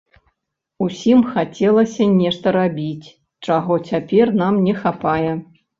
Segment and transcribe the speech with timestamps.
[0.85, 3.07] Усім хацелася нешта рабіць,
[3.45, 5.31] чаго цяпер нам не хапае.